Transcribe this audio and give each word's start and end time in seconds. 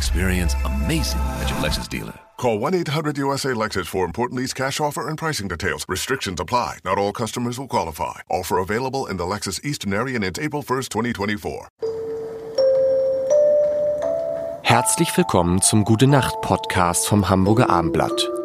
Experience 0.00 0.54
amazing 0.64 1.20
at 1.40 1.50
your 1.50 1.58
Lexus 1.58 1.86
dealer. 1.86 2.14
Call 2.38 2.58
1-800-USA-LEXUS 2.58 3.86
for 3.86 4.06
important 4.06 4.40
lease 4.40 4.54
cash 4.54 4.80
offer 4.80 5.06
and 5.08 5.18
pricing 5.18 5.46
details. 5.46 5.84
Restrictions 5.88 6.40
apply. 6.40 6.78
Not 6.86 6.96
all 6.96 7.12
customers 7.12 7.58
will 7.58 7.68
qualify. 7.68 8.20
Offer 8.30 8.58
available 8.60 9.04
in 9.10 9.18
the 9.18 9.24
Lexus 9.24 9.62
Eastern 9.62 9.92
area 9.92 10.14
and 10.14 10.24
it's 10.24 10.38
April 10.38 10.62
1st, 10.62 10.88
2024. 10.88 11.68
Herzlich 14.62 15.14
willkommen 15.18 15.60
zum 15.60 15.84
Gute 15.84 16.06
Nacht 16.06 16.40
Podcast 16.40 17.06
vom 17.06 17.28
Hamburger 17.28 17.68
Armblatt. 17.68 18.39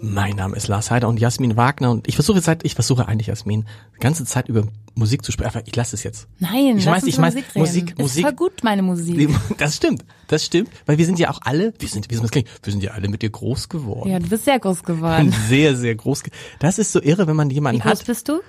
Mein 0.00 0.36
Name 0.36 0.56
ist 0.56 0.68
Lars 0.68 0.90
Heider 0.90 1.08
und 1.08 1.18
Jasmin 1.18 1.56
Wagner 1.56 1.90
und 1.90 2.08
ich 2.08 2.14
versuche 2.14 2.40
seit 2.40 2.64
ich 2.64 2.74
versuche 2.74 3.08
eigentlich 3.08 3.28
Jasmin 3.28 3.66
die 3.96 4.00
ganze 4.00 4.24
Zeit 4.24 4.48
über 4.48 4.64
Musik 4.94 5.24
zu 5.24 5.32
sprechen. 5.32 5.62
Ich 5.66 5.76
lasse 5.76 5.94
es 5.96 6.02
jetzt. 6.02 6.26
Nein, 6.38 6.78
ich 6.78 6.86
weiß, 6.86 7.04
ich 7.04 7.18
meine 7.18 7.34
Musik 7.34 7.56
Musik, 7.56 7.88
reden. 7.90 8.02
Musik. 8.02 8.16
Ist 8.18 8.28
voll 8.28 8.36
gut 8.36 8.64
meine 8.64 8.82
Musik. 8.82 9.30
Das 9.58 9.76
stimmt, 9.76 10.04
das 10.28 10.44
stimmt, 10.44 10.70
weil 10.86 10.98
wir 10.98 11.06
sind 11.06 11.18
ja 11.18 11.30
auch 11.30 11.40
alle, 11.42 11.72
wir 11.78 11.88
sind, 11.88 12.10
wie 12.10 12.14
soll 12.14 12.22
das 12.22 12.30
klingen? 12.30 12.48
Wir 12.62 12.72
sind 12.72 12.82
ja 12.82 12.92
alle 12.92 13.08
mit 13.08 13.22
dir 13.22 13.30
groß 13.30 13.68
geworden. 13.68 14.10
Ja, 14.10 14.18
du 14.18 14.28
bist 14.28 14.44
sehr 14.44 14.58
groß 14.58 14.82
geworden. 14.82 15.32
Sehr, 15.48 15.76
sehr 15.76 15.94
groß. 15.94 16.24
Das 16.58 16.78
ist 16.78 16.92
so 16.92 17.00
irre, 17.00 17.26
wenn 17.26 17.36
man 17.36 17.50
Wie 17.50 17.54
jemanden 17.54 17.80
groß 17.80 18.00
hat. 18.00 18.06
bist 18.06 18.28
du? 18.28 18.40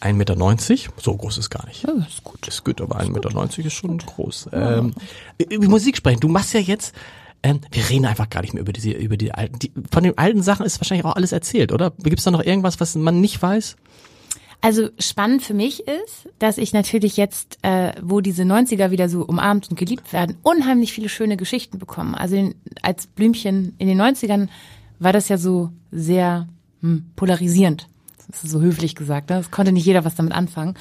1,90 0.00 0.12
Meter, 0.14 0.36
so 0.98 1.14
groß 1.16 1.38
ist 1.38 1.50
gar 1.50 1.66
nicht. 1.66 1.86
Oh, 1.86 1.92
das 1.98 2.08
ist 2.08 2.24
gut. 2.24 2.48
ist 2.48 2.64
gut, 2.64 2.80
aber 2.80 3.00
1,90 3.00 3.10
Meter 3.10 3.66
ist 3.66 3.72
schon 3.74 3.98
groß. 3.98 4.48
Ähm, 4.52 4.94
über 5.50 5.68
Musik 5.68 5.96
sprechen. 5.96 6.20
Du 6.20 6.28
machst 6.28 6.54
ja 6.54 6.60
jetzt, 6.60 6.94
ähm, 7.42 7.60
wir 7.70 7.88
reden 7.88 8.06
einfach 8.06 8.28
gar 8.28 8.42
nicht 8.42 8.54
mehr 8.54 8.62
über 8.62 8.72
diese, 8.72 8.90
über 8.90 9.16
die 9.16 9.32
alten. 9.32 9.58
Die, 9.58 9.72
von 9.90 10.02
den 10.02 10.18
alten 10.18 10.42
Sachen 10.42 10.66
ist 10.66 10.80
wahrscheinlich 10.80 11.04
auch 11.04 11.16
alles 11.16 11.32
erzählt, 11.32 11.72
oder? 11.72 11.92
Gibt 12.02 12.18
es 12.18 12.24
da 12.24 12.30
noch 12.30 12.44
irgendwas, 12.44 12.80
was 12.80 12.94
man 12.94 13.20
nicht 13.20 13.40
weiß? 13.40 13.76
Also 14.62 14.90
spannend 14.98 15.42
für 15.42 15.54
mich 15.54 15.86
ist, 15.86 16.28
dass 16.38 16.58
ich 16.58 16.74
natürlich 16.74 17.16
jetzt, 17.16 17.58
äh, 17.62 17.92
wo 18.02 18.20
diese 18.20 18.42
90er 18.42 18.90
wieder 18.90 19.08
so 19.08 19.22
umarmt 19.22 19.70
und 19.70 19.76
geliebt 19.76 20.12
werden, 20.12 20.36
unheimlich 20.42 20.92
viele 20.92 21.08
schöne 21.08 21.38
Geschichten 21.38 21.78
bekomme. 21.78 22.18
Also 22.18 22.36
in, 22.36 22.54
als 22.82 23.06
Blümchen 23.06 23.74
in 23.78 23.88
den 23.88 24.00
90ern 24.00 24.48
war 24.98 25.14
das 25.14 25.28
ja 25.28 25.38
so 25.38 25.70
sehr 25.90 26.46
hm, 26.82 27.06
polarisierend. 27.16 27.88
Das 28.28 28.44
ist 28.44 28.50
so 28.50 28.60
höflich 28.60 28.94
gesagt. 28.94 29.30
Ne? 29.30 29.36
Das 29.36 29.50
konnte 29.50 29.72
nicht 29.72 29.86
jeder 29.86 30.04
was 30.04 30.14
damit 30.14 30.34
anfangen. 30.34 30.74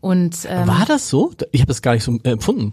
Und 0.00 0.46
ähm, 0.48 0.68
War 0.68 0.86
das 0.86 1.08
so? 1.08 1.32
Ich 1.50 1.60
habe 1.60 1.68
das 1.68 1.82
gar 1.82 1.94
nicht 1.94 2.04
so 2.04 2.20
empfunden. 2.22 2.72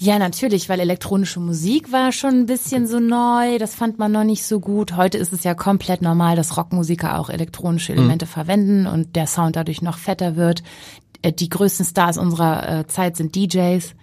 Ja, 0.00 0.20
natürlich, 0.20 0.68
weil 0.68 0.78
elektronische 0.78 1.40
Musik 1.40 1.90
war 1.90 2.12
schon 2.12 2.30
ein 2.30 2.46
bisschen 2.46 2.86
so 2.86 3.00
neu, 3.00 3.58
das 3.58 3.74
fand 3.74 3.98
man 3.98 4.12
noch 4.12 4.22
nicht 4.22 4.46
so 4.46 4.60
gut. 4.60 4.96
Heute 4.96 5.18
ist 5.18 5.32
es 5.32 5.42
ja 5.42 5.54
komplett 5.54 6.02
normal, 6.02 6.36
dass 6.36 6.56
Rockmusiker 6.56 7.18
auch 7.18 7.30
elektronische 7.30 7.94
Elemente 7.94 8.24
verwenden 8.26 8.86
und 8.86 9.16
der 9.16 9.26
Sound 9.26 9.56
dadurch 9.56 9.82
noch 9.82 9.98
fetter 9.98 10.36
wird. 10.36 10.62
Äh, 11.22 11.32
Die 11.32 11.48
größten 11.48 11.84
Stars 11.84 12.16
unserer 12.16 12.80
äh, 12.80 12.86
Zeit 12.86 13.16
sind 13.16 13.34
DJs. 13.34 13.94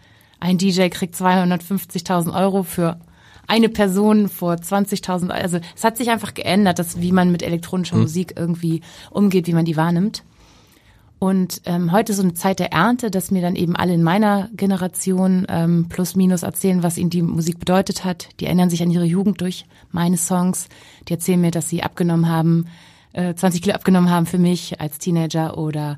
Ein 0.41 0.57
DJ 0.57 0.89
kriegt 0.89 1.15
250.000 1.15 2.35
Euro 2.37 2.63
für 2.63 2.99
eine 3.47 3.69
Person 3.69 4.27
vor 4.27 4.55
20.000. 4.55 5.29
Also 5.29 5.59
es 5.77 5.83
hat 5.85 5.95
sich 5.95 6.09
einfach 6.09 6.33
geändert, 6.33 6.77
dass 6.77 6.99
wie 6.99 7.13
man 7.13 7.31
mit 7.31 7.41
elektronischer 7.41 7.95
Musik 7.95 8.33
irgendwie 8.35 8.81
umgeht, 9.11 9.47
wie 9.47 9.53
man 9.53 9.63
die 9.63 9.77
wahrnimmt. 9.77 10.23
Und 11.25 11.63
ähm, 11.65 11.91
heute 11.91 12.11
ist 12.11 12.17
so 12.17 12.23
eine 12.23 12.35
Zeit 12.35 12.59
der 12.59 12.71
Ernte, 12.71 13.09
dass 13.09 13.31
mir 13.31 13.41
dann 13.41 13.55
eben 13.55 13.75
alle 13.75 13.95
in 13.95 14.03
meiner 14.03 14.47
Generation 14.53 15.47
ähm, 15.49 15.87
plus 15.89 16.15
minus 16.15 16.43
erzählen, 16.43 16.83
was 16.83 16.99
ihnen 16.99 17.09
die 17.09 17.23
Musik 17.23 17.57
bedeutet 17.57 18.05
hat. 18.05 18.29
Die 18.39 18.45
erinnern 18.45 18.69
sich 18.69 18.83
an 18.83 18.91
ihre 18.91 19.05
Jugend 19.05 19.41
durch 19.41 19.65
meine 19.89 20.17
Songs. 20.17 20.67
Die 21.07 21.13
erzählen 21.13 21.41
mir, 21.41 21.49
dass 21.49 21.67
sie 21.67 21.81
abgenommen 21.81 22.29
haben, 22.29 22.67
äh, 23.13 23.33
20 23.33 23.63
Kilo 23.63 23.73
abgenommen 23.73 24.11
haben 24.11 24.27
für 24.27 24.37
mich 24.37 24.79
als 24.79 24.99
Teenager 24.99 25.57
oder 25.57 25.97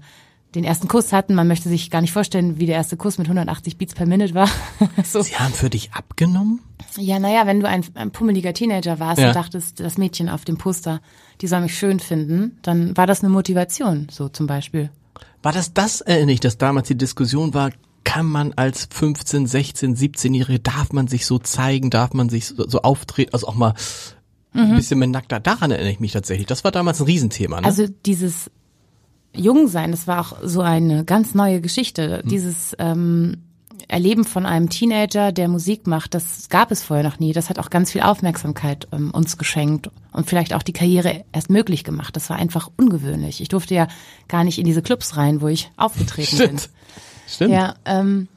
den 0.56 0.64
ersten 0.64 0.88
Kuss 0.88 1.12
hatten. 1.12 1.36
Man 1.36 1.50
möchte 1.50 1.68
sich 1.68 1.90
gar 1.92 2.00
nicht 2.00 2.14
vorstellen, 2.14 2.58
wie 2.58 2.66
der 2.66 2.76
erste 2.76 2.96
Kuss 2.96 3.18
mit 3.18 3.28
180 3.28 3.78
Beats 3.78 3.96
per 3.96 4.06
Minute 4.06 4.34
war. 4.34 4.48
so. 5.04 5.22
Sie 5.22 5.36
haben 5.36 5.54
für 5.54 5.70
dich 5.70 5.92
abgenommen? 5.92 6.62
Ja, 6.96 7.20
naja, 7.20 7.46
wenn 7.46 7.60
du 7.60 7.68
ein, 7.68 7.84
ein 7.96 8.12
pummeliger 8.12 8.54
Teenager 8.54 9.00
warst 9.02 9.20
Ja. 9.20 9.28
und 9.28 9.36
dachtest, 9.36 9.82
das 9.82 9.98
Mädchen 9.98 10.30
auf 10.30 10.46
dem 10.46 10.58
Poster, 10.58 11.02
die 11.42 11.48
soll 11.48 11.60
mich 11.60 11.78
schön 11.78 12.00
finden, 12.00 12.58
dann 12.62 12.96
war 12.96 13.08
das 13.08 13.26
eine 13.26 13.30
Motivation, 13.34 14.08
so 14.10 14.30
zum 14.30 14.48
Beispiel. 14.48 14.90
War 15.42 15.52
das 15.52 15.74
das, 15.74 16.02
erinnere 16.02 16.34
ich, 16.34 16.40
dass 16.40 16.58
damals 16.58 16.88
die 16.88 16.98
Diskussion 16.98 17.54
war, 17.54 17.72
kann 18.04 18.26
man 18.26 18.54
als 18.54 18.88
15, 18.92 19.48
16, 19.48 19.96
17-Jährige, 19.96 20.60
darf 20.60 20.94
man 20.94 21.08
sich 21.08 21.26
so 21.26 21.40
zeigen, 21.40 21.90
darf 21.90 22.14
man 22.14 22.30
sich 22.30 22.48
so, 22.48 22.68
so 22.68 22.82
auftreten, 22.82 23.34
also 23.34 23.48
auch 23.48 23.56
mal 23.56 23.74
ein 24.54 24.76
bisschen 24.76 25.00
mehr 25.00 25.08
nackter. 25.08 25.40
Daran 25.40 25.72
erinnere 25.72 25.92
ich 25.92 26.00
mich 26.00 26.14
tatsächlich. 26.14 26.48
Das 26.48 26.64
war 26.64 26.72
damals 26.72 27.00
ein 27.00 27.06
Riesenthema. 27.06 27.62
Ne? 27.62 27.68
Also 27.68 27.86
dieses 28.06 28.50
Jungsein, 29.36 29.92
das 29.92 30.08
war 30.08 30.22
auch 30.22 30.38
so 30.44 30.62
eine 30.62 31.06
ganz 31.06 31.36
neue 31.36 31.62
Geschichte. 31.62 32.24
Dieses 32.26 32.76
ähm, 32.80 33.44
Erleben 33.88 34.26
von 34.26 34.46
einem 34.46 34.70
Teenager, 34.70 35.32
der 35.32 35.48
Musik 35.48 35.88
macht, 35.88 36.14
das 36.14 36.50
gab 36.50 36.72
es 36.72 36.84
vorher 36.84 37.08
noch 37.08 37.20
nie. 37.20 37.32
Das 37.32 37.50
hat 37.50 37.58
auch 37.58 37.70
ganz 37.70 37.92
viel 37.92 38.02
Aufmerksamkeit 38.02 38.88
ähm, 38.92 39.12
uns 39.12 39.38
geschenkt 39.38 39.90
und 40.12 40.28
vielleicht 40.28 40.54
auch 40.54 40.64
die 40.64 40.74
Karriere 40.74 41.24
erst 41.32 41.50
möglich 41.50 41.84
gemacht. 41.84 42.16
Das 42.16 42.30
war 42.30 42.38
einfach 42.38 42.70
ungewöhnlich. 42.76 43.40
Ich 43.42 43.48
durfte 43.48 43.76
ja 43.76 43.88
gar 44.28 44.44
nicht 44.44 44.60
in 44.60 44.66
diese 44.66 44.82
Clubs 44.82 45.16
rein, 45.16 45.42
wo 45.42 45.48
ich 45.48 45.72
aufgetreten 45.78 46.38
bin. 46.38 46.48
Stimmt. 46.48 46.70
Stimmt. 47.28 47.52
Ja, 47.54 47.76
ähm, 47.86 48.28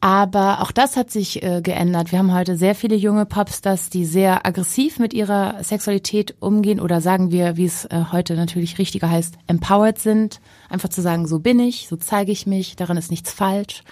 aber 0.00 0.62
auch 0.62 0.70
das 0.70 0.96
hat 0.96 1.10
sich 1.10 1.42
äh, 1.42 1.60
geändert. 1.60 2.12
Wir 2.12 2.20
haben 2.20 2.32
heute 2.32 2.56
sehr 2.56 2.76
viele 2.76 2.94
junge 2.94 3.26
Popstars, 3.26 3.90
die 3.90 4.04
sehr 4.04 4.46
aggressiv 4.46 5.00
mit 5.00 5.12
ihrer 5.12 5.62
Sexualität 5.64 6.36
umgehen 6.38 6.78
oder 6.78 7.00
sagen 7.00 7.32
wir, 7.32 7.56
wie 7.56 7.64
es 7.64 7.84
äh, 7.86 8.04
heute 8.12 8.34
natürlich 8.34 8.78
richtiger 8.78 9.10
heißt, 9.10 9.34
empowered 9.48 9.98
sind. 9.98 10.40
Einfach 10.68 10.88
zu 10.88 11.02
sagen, 11.02 11.26
so 11.26 11.40
bin 11.40 11.58
ich, 11.58 11.88
so 11.88 11.96
zeige 11.96 12.30
ich 12.30 12.46
mich, 12.46 12.76
daran 12.76 12.96
ist 12.96 13.10
nichts 13.10 13.32
falsch. 13.32 13.82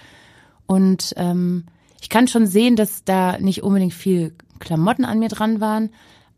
Und 0.67 1.13
ähm, 1.17 1.65
ich 2.01 2.09
kann 2.09 2.27
schon 2.27 2.45
sehen, 2.45 2.75
dass 2.75 3.03
da 3.03 3.37
nicht 3.39 3.63
unbedingt 3.63 3.93
viel 3.93 4.33
Klamotten 4.59 5.05
an 5.05 5.19
mir 5.19 5.29
dran 5.29 5.59
waren, 5.61 5.89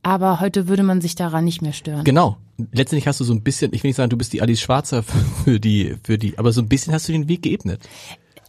aber 0.03 0.40
heute 0.40 0.67
würde 0.67 0.84
man 0.84 1.01
sich 1.01 1.16
daran 1.16 1.44
nicht 1.44 1.62
mehr 1.62 1.73
stören. 1.73 2.03
Genau. 2.06 2.38
Letztendlich 2.72 3.07
hast 3.07 3.19
du 3.19 3.23
so 3.23 3.34
ein 3.34 3.41
bisschen, 3.41 3.73
ich 3.73 3.84
will 3.84 3.90
nicht 3.90 3.95
sagen, 3.97 4.09
du 4.09 4.17
bist 4.17 4.34
die 4.34 4.41
Alice 4.41 4.62
Schwarzer 4.62 5.03
für 5.44 5.59
die, 5.59 5.95
für 6.03 6.17
die, 6.17 6.38
aber 6.38 6.51
so 6.51 6.62
ein 6.62 6.69
bisschen 6.69 6.94
hast 6.94 7.07
du 7.07 7.12
den 7.12 7.28
Weg 7.28 7.41
geebnet. 7.41 7.81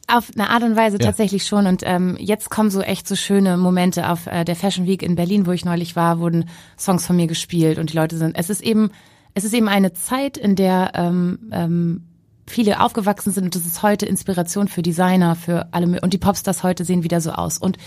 Auf 0.08 0.30
eine 0.34 0.50
Art 0.50 0.64
und 0.64 0.74
Weise 0.74 0.98
Ja. 1.00 1.06
tatsächlich 1.06 1.46
schon. 1.46 1.66
Und 1.66 1.82
ähm, 1.84 2.16
jetzt 2.18 2.50
kommen 2.50 2.70
so 2.70 2.80
echt 2.80 3.06
so 3.06 3.14
schöne 3.14 3.56
Momente 3.56 4.08
auf 4.08 4.26
äh, 4.26 4.44
der 4.44 4.56
Fashion 4.56 4.86
Week 4.86 5.02
in 5.04 5.14
Berlin, 5.14 5.46
wo 5.46 5.52
ich 5.52 5.64
neulich 5.64 5.94
war, 5.94 6.18
wurden 6.18 6.48
Songs 6.76 7.06
von 7.06 7.14
mir 7.14 7.28
gespielt 7.28 7.78
und 7.78 7.92
die 7.92 7.96
Leute 7.96 8.16
sind. 8.18 8.36
Es 8.36 8.50
ist 8.50 8.60
eben, 8.60 8.90
es 9.34 9.44
ist 9.44 9.54
eben 9.54 9.68
eine 9.68 9.92
Zeit, 9.92 10.36
in 10.36 10.56
der 10.56 10.90
ähm, 10.94 11.38
ähm, 11.52 12.02
viele 12.50 12.80
aufgewachsen 12.80 13.32
sind 13.32 13.44
und 13.44 13.54
das 13.54 13.64
ist 13.64 13.82
heute 13.82 14.06
Inspiration 14.06 14.68
für 14.68 14.82
Designer, 14.82 15.36
für 15.36 15.68
alle 15.72 16.00
und 16.00 16.12
die 16.12 16.18
Popstars 16.18 16.62
heute 16.62 16.84
sehen 16.84 17.02
wieder 17.04 17.20
so 17.20 17.32
aus. 17.32 17.58
Und 17.58 17.78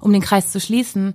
um 0.00 0.12
den 0.12 0.22
Kreis 0.22 0.50
zu 0.50 0.60
schließen, 0.60 1.14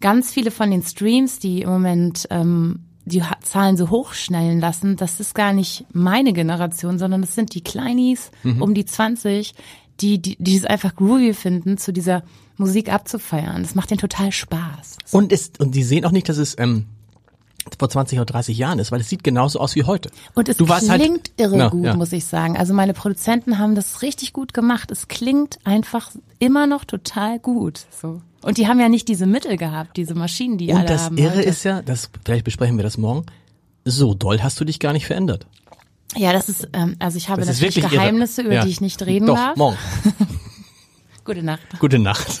ganz 0.00 0.32
viele 0.32 0.50
von 0.50 0.70
den 0.70 0.82
Streams, 0.82 1.38
die 1.38 1.62
im 1.62 1.70
Moment 1.70 2.26
ähm, 2.30 2.80
die 3.04 3.22
Zahlen 3.42 3.76
so 3.76 3.90
hochschnellen 3.90 4.60
lassen, 4.60 4.96
das 4.96 5.18
ist 5.18 5.34
gar 5.34 5.52
nicht 5.52 5.86
meine 5.92 6.32
Generation, 6.32 6.98
sondern 6.98 7.22
das 7.22 7.34
sind 7.34 7.54
die 7.54 7.62
Kleinies 7.62 8.30
um 8.60 8.74
die 8.74 8.84
20, 8.84 9.54
die, 10.00 10.20
die, 10.20 10.36
die 10.38 10.56
es 10.56 10.64
einfach 10.64 10.94
groovy 10.94 11.32
finden, 11.32 11.78
zu 11.78 11.92
dieser 11.92 12.22
Musik 12.56 12.92
abzufeiern. 12.92 13.62
Das 13.62 13.74
macht 13.74 13.90
denen 13.90 14.00
total 14.00 14.32
Spaß. 14.32 14.98
Und 15.12 15.32
es, 15.32 15.52
und 15.58 15.74
die 15.74 15.82
sehen 15.82 16.04
auch 16.04 16.12
nicht, 16.12 16.28
dass 16.28 16.36
es 16.38 16.56
ähm, 16.58 16.86
vor 17.78 17.88
20 17.88 18.18
oder 18.18 18.26
30 18.26 18.56
Jahren 18.56 18.78
ist, 18.78 18.92
weil 18.92 19.00
es 19.00 19.08
sieht 19.08 19.24
genauso 19.24 19.58
aus 19.60 19.74
wie 19.74 19.84
heute. 19.84 20.10
Und 20.34 20.48
es 20.48 20.56
du 20.56 20.68
warst 20.68 20.88
klingt 20.90 21.28
halt, 21.28 21.32
irre 21.36 21.58
Ja, 21.58 21.68
gut, 21.68 21.84
ja. 21.84 21.96
muss 21.96 22.12
ich 22.12 22.24
sagen. 22.26 22.56
Also 22.56 22.74
meine 22.74 22.94
Produzenten 22.94 23.58
haben 23.58 23.74
das 23.74 24.02
richtig 24.02 24.32
gut 24.32 24.54
gemacht. 24.54 24.90
Es 24.90 25.08
klingt 25.08 25.58
einfach 25.64 26.10
immer 26.38 26.66
noch 26.66 26.84
total 26.84 27.38
gut. 27.38 27.86
So. 28.00 28.22
Und 28.42 28.58
die 28.58 28.68
haben 28.68 28.78
ja 28.80 28.88
nicht 28.88 29.08
diese 29.08 29.26
Mittel 29.26 29.56
gehabt, 29.56 29.96
diese 29.96 30.14
Maschinen, 30.14 30.58
die 30.58 30.70
alle 30.72 30.82
Und 30.82 30.90
das 30.90 31.04
haben. 31.06 31.18
Irre 31.18 31.36
heute. 31.38 31.42
ist 31.42 31.64
ja, 31.64 31.82
das, 31.82 32.10
vielleicht 32.24 32.44
besprechen 32.44 32.76
wir 32.76 32.84
das 32.84 32.96
morgen, 32.98 33.26
so 33.84 34.14
doll 34.14 34.40
hast 34.42 34.60
du 34.60 34.64
dich 34.64 34.78
gar 34.80 34.92
nicht 34.92 35.06
verändert. 35.06 35.46
Ja, 36.16 36.32
das 36.32 36.48
ist, 36.48 36.68
ähm, 36.72 36.96
also 37.00 37.18
ich 37.18 37.28
habe 37.28 37.40
Das 37.40 37.48
natürlich 37.48 37.76
wirklich 37.76 37.92
irre. 37.92 38.02
Geheimnisse, 38.02 38.42
über 38.42 38.54
Ja. 38.54 38.64
die 38.64 38.70
ich 38.70 38.80
nicht 38.80 39.04
reden 39.04 39.26
Doch, 39.26 39.34
darf. 39.36 39.56
morgen. 39.56 39.76
Gute 41.24 41.42
Nacht. 41.42 41.60
Gute 41.80 41.98
Nacht. 41.98 42.40